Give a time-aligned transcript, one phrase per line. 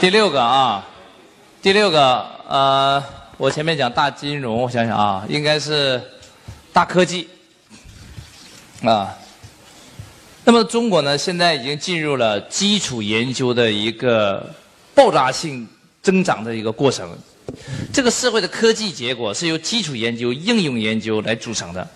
[0.00, 0.82] 第六个啊，
[1.60, 3.04] 第六个呃，
[3.36, 6.00] 我前面讲大金融，我想想啊，应该是
[6.72, 7.28] 大科技
[8.82, 9.14] 啊。
[10.42, 14.50] 那么中国呢，现在已经进入了基础研究的一个
[14.94, 15.68] 爆炸性
[16.00, 17.06] 增长的一个过程。
[17.92, 21.86] 这个社会的科技结果是由基础研究、应用研究来组成的。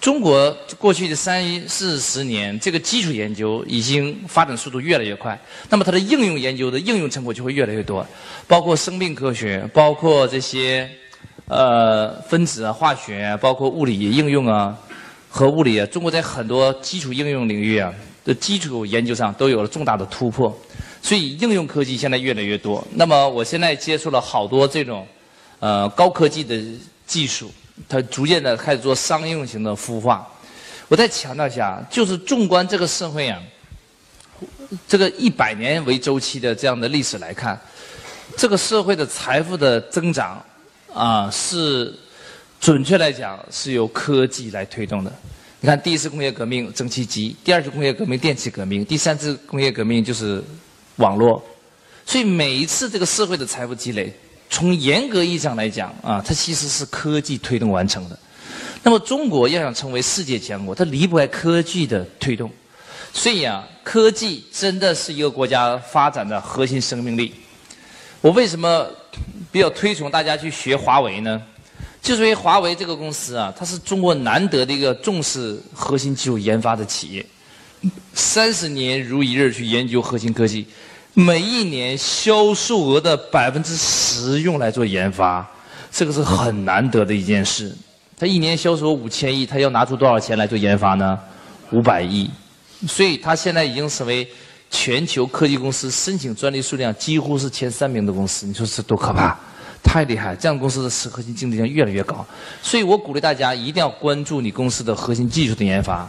[0.00, 5.36] 中国过去的三四十年，这个基础研究已经发展速度越来越快，
[5.68, 8.06] 那么它的应用研究的应用成果就会越来越多，
[8.46, 10.88] 包括生命科学，包括这些
[11.46, 14.76] 呃分子啊、化学，包括物理应用啊
[15.28, 17.92] 和物理啊，中国在很多基础应用领域啊
[18.24, 20.56] 的基础研究上都有了重大的突破，
[21.02, 22.86] 所以应用科技现在越来越多。
[22.92, 25.04] 那么我现在接触了好多这种
[25.58, 26.62] 呃高科技的
[27.06, 27.50] 技术。
[27.88, 30.26] 它逐渐的开始做商用型的孵化。
[30.88, 33.42] 我再强调一下，就是纵观这个社会啊，
[34.86, 37.60] 这个一百年为周期的这样的历史来看，
[38.36, 40.40] 这个社会的财富的增长
[40.94, 41.92] 啊，是
[42.60, 45.12] 准确来讲是由科技来推动的。
[45.60, 50.42] 你看，第一次工业革命蒸汽机，第二次工业革命电气革命，第三次工业革命就是
[50.96, 51.44] 网络。
[52.04, 54.14] 所以每一次这个社会的财富积累。
[54.48, 58.18] 从严格意义上来讲啊，它其实是科技推动完成的。
[58.82, 62.50] 那么中国要想成为世界强国，它离不开科技的推动。
[63.12, 67.34] 所以啊，科技真的是一个国家发展的核心生命力。
[68.20, 68.86] 我为什么
[69.50, 71.42] 比较推崇大家去学华为呢？
[72.00, 77.26] 就是因为华为这个公司啊，它是中国难得的一个重视核心技术研发的企业，
[78.14, 80.66] 三十年如一日去研究核心科技。
[81.18, 85.48] 每一年销售额的百分之十用来做研发，
[85.90, 87.74] 这个是很难得的一件事。
[88.18, 91.18] 他一年销售额五千亿，他要拿出多少钱来做研发呢？
[91.70, 92.30] 五百亿。
[92.86, 94.28] 所以，他现在已经成为
[94.70, 98.46] 全球科技公司申请专利数量几乎是前三名的公司。
[98.46, 99.34] 你说这多可怕？
[99.82, 100.36] 太厉害！
[100.36, 102.26] 这样公司的核心竞争力越来越高。
[102.60, 106.06] 所以我鼓励大家一定要关注你公司的核心技术的研发。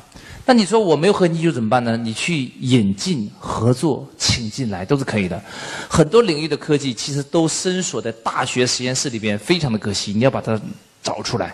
[0.49, 1.97] 那你说我没有核心技术怎么办呢？
[1.97, 5.43] 你去引进、合作、请进来都是可以的。
[5.89, 10.13] 很多领域的科技其实都深锁在大学实验室里边，非常的可惜。
[10.13, 10.57] 你要把它
[11.03, 11.53] 找出来。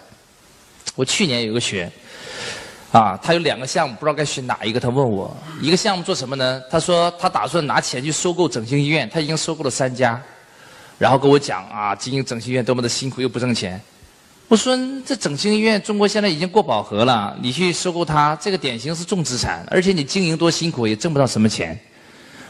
[0.94, 1.92] 我去年有个学员，
[2.92, 4.80] 啊，他有两个项目，不知道该选哪一个。
[4.80, 6.62] 他问我，一个项目做什么呢？
[6.70, 10.22] 他说他打算拿钱去收购整形医院，他已经收购了三家，
[11.00, 13.82] 然后跟我讲啊，经营整形医院多么的辛苦又不挣钱。
[14.50, 21.80] 我说这整形医院，中国现在已经过饱和了，你去收购它，这个典型是重资产，而且你经营多辛苦也挣不到什么钱。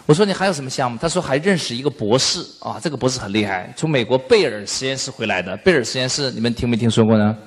[0.05, 0.97] 我说你还有什么项目？
[1.01, 5.55] 他说还认识一个博士啊，这个博士很厉害，从美国贝尔实验室回来的。
[5.57, 7.37] 贝尔实验室你们听没听说过呢？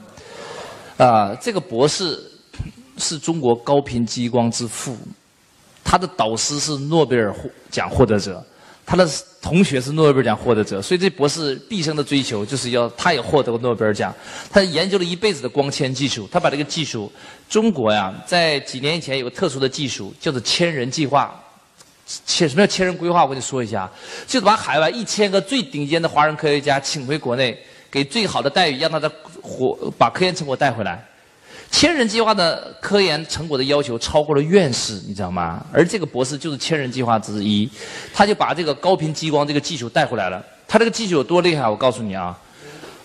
[0.97, 2.19] 啊，这个博士
[2.97, 4.97] 是中国高频激光之父，
[5.85, 7.35] 他的导师是诺贝尔
[7.71, 8.43] 奖获得者。
[8.87, 9.07] 他的
[9.43, 14.15] 同学是诺贝尔奖获得者，所以这博士毕生的追求就是要他也获得过诺贝尔奖。
[14.49, 17.11] 他研究了一辈子的光纤技术，他把这个技术，
[17.49, 21.35] 中国呀，在几年以前有个特殊的技术，叫做千人计划。
[22.25, 23.25] 千什么叫千人规划？
[23.25, 23.91] 我跟你说一下，
[24.29, 27.59] 就是把海外一千个最顶尖的华人科学家请回国内，
[27.91, 29.11] 给最好的待遇，让他的
[29.43, 31.05] 活把科研成果带回来。
[31.71, 35.65] 千人计划的科研成果的要求超过了院士，你知道吗？
[35.73, 37.69] 而这个博士就是千人计划之一，
[38.15, 40.43] 他就把这个高频激光这个技术带回来了。
[40.67, 41.69] 他这个技术有多厉害？
[41.69, 42.37] 我告诉你啊，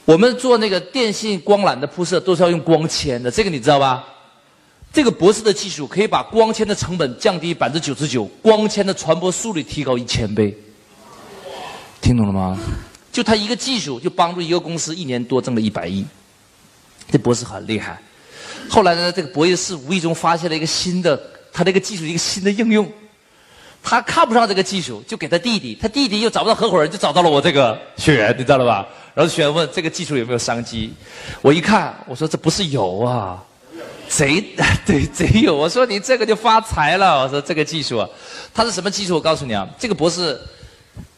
[0.05, 4.03] 我们做那个电信光缆的铺设都是要用光纤的，这个你知道吧？
[4.93, 10.57] 这个博士的技术可以把光纤的成本降低百分之九十九，光纤的传播速率提高一千倍。
[12.01, 12.57] 听懂了吗？
[13.11, 16.05] 就他一个技术就帮助一个公司一年多挣了一百亿，
[17.11, 18.01] 这博士很厉害。
[18.69, 21.19] 后来呢，这个博士无意中发现了一个新的，
[21.51, 22.89] 他这个技术一个新的应用，
[23.83, 28.87] 他看不上这个技术，就给他弟弟，他弟弟又找不到合伙人，就找到了我这个学员，你知道了吧？
[29.13, 30.93] 然后学员问这个技术有没有商机，
[31.41, 33.43] 我一看，我说这不是有啊，
[34.07, 34.41] 贼
[34.85, 38.07] 对贼有，我说你这个就发财了，我说这个技术，
[38.53, 39.15] 它是什么技术？
[39.15, 40.39] 我告诉你啊，这个博士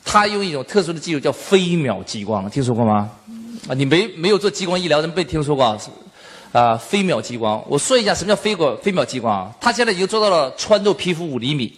[0.04, 3.10] 他用一种特殊的技术叫飞秒激光，听说过吗？
[3.68, 5.78] 啊，你没没有做激光医疗，人没听说过？
[6.54, 9.52] 啊，飞秒激光，我说一下什么叫飞过飞秒激光啊。
[9.60, 11.78] 它现在已经做到了穿透皮肤五厘米，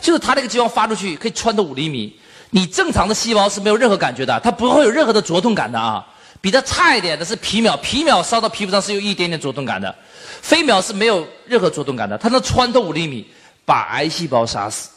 [0.00, 2.16] 就是它这个激光发出去可以穿透五厘米。
[2.50, 6.06] 你正常的细胞是没有任何感觉的，它不会有任何的灼痛感的啊。
[6.40, 9.92] 比它差一点的是皮秒，皮秒烧到皮肤上是有一点点灼痛感的，
[10.40, 13.26] 飞秒是没有任何灼痛感的，它能穿透五厘米，
[13.64, 14.88] 把癌细胞杀死，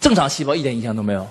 [0.00, 1.28] 正常细胞一点影响都没有。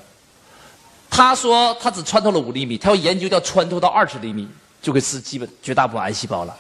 [1.10, 4.48] 他说他只穿透了五厘米，他要研究到穿透到二十厘米，
[4.82, 6.56] 就可以是基本绝大部分癌细胞了。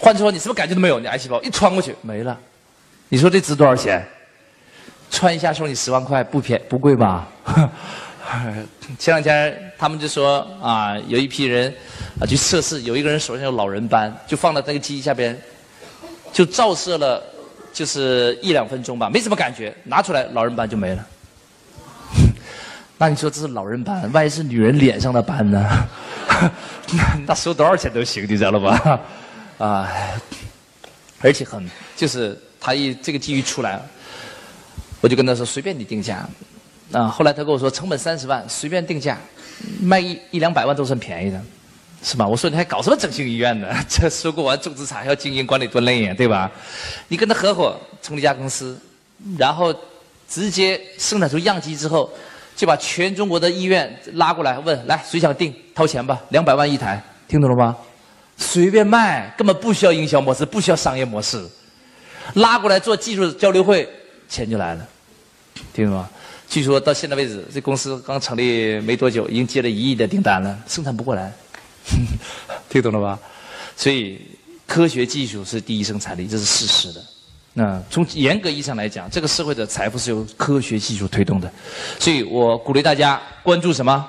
[0.00, 2.36] 换句话说，你什么感觉都没有，你癌细胞一穿过去没了。
[3.10, 4.02] 你说这值多少钱？
[5.10, 7.28] 穿一下收你十万块，不便不贵吧？
[8.98, 11.72] 前两天他们就说啊，有一批人
[12.20, 15.36] 啊去测试，有一个人手上有老人斑，就放在那个机器下边，
[16.32, 17.22] 就照射了，
[17.72, 21.06] 就是一两分钟吧，没什么感觉，拿出来老人斑就没了。
[22.96, 25.88] 那你说这是老人斑，万一是女人脸上的斑呢？
[27.26, 29.00] 那收多少钱都行，你知道了吧？
[29.60, 29.92] 啊，
[31.20, 33.86] 而且很就是他一这个机遇出来了，
[35.02, 36.26] 我就跟他说随便你定价。
[36.92, 39.16] 啊，后来他跟我说成本三十万，随便定价，
[39.80, 41.40] 卖一一两百万都算便宜的，
[42.02, 42.26] 是吧？
[42.26, 43.68] 我说你还搞什么整形医院呢？
[43.88, 46.50] 这收购完重资产还要经营管理多累呀，对吧？
[47.06, 48.76] 你跟他合伙成立一家公司，
[49.38, 49.72] 然后
[50.26, 52.10] 直接生产出样机之后，
[52.56, 57.76] 就把全中国的医院拉过来问，来谁想定掏钱吧，两百万一台，听懂了吗？
[58.40, 61.46] 随便卖，根本不需要营销模式，不需要商业模式，
[62.34, 63.88] 拉过来做技术交流会，
[64.28, 64.88] 钱就来了，
[65.72, 66.08] 听懂吗？
[66.48, 71.30] 据说到现在为止，这公司刚成立没多久，已经接了一亿的订单了，生产不过来，
[72.68, 73.18] 听懂了吧？
[73.76, 74.20] 所以
[74.66, 77.00] 科学技术是第一生产力，这是事实的。
[77.52, 81.52] 那从严格意义上来讲，这个社会的财富是由科学技术推动的。
[81.98, 84.08] 所以我鼓励大家关注什么？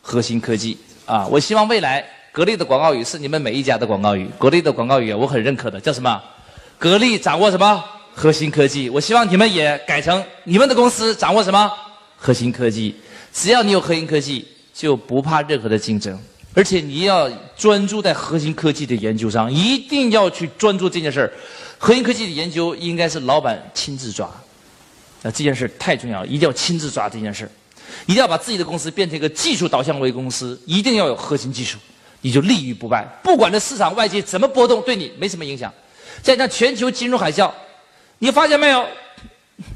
[0.00, 1.26] 核心科技啊！
[1.26, 2.02] 我希望未来
[2.38, 4.30] 格力的广告语是你们每一家的广告语。
[4.38, 6.22] 格力的广告语我很认可的，叫什么？
[6.78, 7.84] 格力掌握什么？
[8.14, 11.68] 核心科技，我希望你们也改成你们的公司掌握什么
[12.16, 12.94] 核心科技？
[13.32, 16.16] 只要你有核心科技，就不怕任何的竞争，
[16.54, 21.32] 而且你要专注在核心科技的研究上，一定要去专注这件事儿。
[21.76, 24.30] 核心科技的研究应该是老板亲自抓，
[25.22, 27.50] 那这件事太重要了，一定要亲自抓这件事儿
[28.06, 31.76] 一定要把自己的公司变成一个技术导向为公司，一定要有核心技术，
[32.20, 33.06] 你就立于不败。
[33.22, 35.72] 不管这市场外界怎么波动，对你没什么影响。
[36.22, 37.50] 再加上全球金融海啸。
[38.18, 38.84] 你发现没有，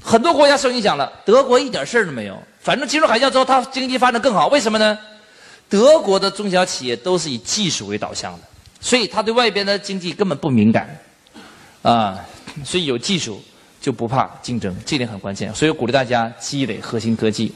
[0.02, 2.36] 很多国家受影响了，德国一点事儿都没有。
[2.60, 4.48] 反正金融海啸之后，它经济发展更好。
[4.48, 4.98] 为什么呢？
[5.68, 8.40] 德国的中小企业都是以技术为导向的，
[8.80, 10.98] 所以它对外边的经济根本不敏感，
[11.82, 12.18] 啊，
[12.64, 13.42] 所以有技术
[13.80, 15.54] 就不怕竞争，这点很关键。
[15.54, 17.52] 所以鼓励大家积累核心科技。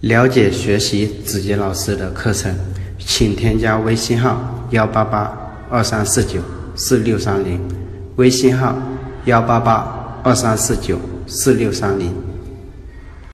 [0.00, 2.54] 了解学习子杰老师的课程。
[2.98, 5.32] 请添加微信号幺八八
[5.70, 6.40] 二三四九
[6.74, 7.60] 四六三零，
[8.16, 8.76] 微信号
[9.26, 12.12] 幺八八二三四九四六三零。